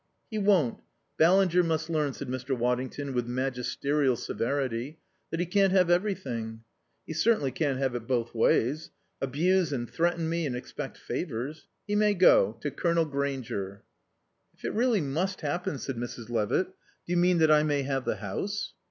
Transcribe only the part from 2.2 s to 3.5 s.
Mr. Waddington with